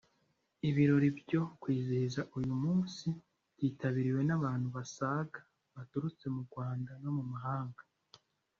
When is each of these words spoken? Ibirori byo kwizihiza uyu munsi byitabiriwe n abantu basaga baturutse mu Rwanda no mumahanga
Ibirori 0.69 1.09
byo 1.19 1.41
kwizihiza 1.61 2.21
uyu 2.37 2.53
munsi 2.63 3.07
byitabiriwe 3.55 4.21
n 4.25 4.31
abantu 4.37 4.67
basaga 4.75 5.39
baturutse 5.75 6.25
mu 6.35 6.41
Rwanda 6.47 6.91
no 7.03 7.11
mumahanga 7.17 7.83